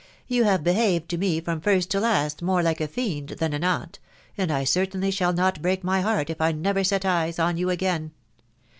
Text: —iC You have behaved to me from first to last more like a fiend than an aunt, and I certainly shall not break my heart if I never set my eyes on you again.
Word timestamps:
—iC 0.27 0.35
You 0.35 0.43
have 0.45 0.63
behaved 0.63 1.09
to 1.09 1.17
me 1.19 1.39
from 1.41 1.61
first 1.61 1.91
to 1.91 1.99
last 1.99 2.41
more 2.41 2.63
like 2.63 2.81
a 2.81 2.87
fiend 2.87 3.29
than 3.37 3.53
an 3.53 3.63
aunt, 3.63 3.99
and 4.35 4.51
I 4.51 4.63
certainly 4.63 5.11
shall 5.11 5.31
not 5.31 5.61
break 5.61 5.83
my 5.83 6.01
heart 6.01 6.31
if 6.31 6.41
I 6.41 6.53
never 6.53 6.83
set 6.83 7.03
my 7.03 7.25
eyes 7.25 7.37
on 7.37 7.55
you 7.55 7.69
again. 7.69 8.11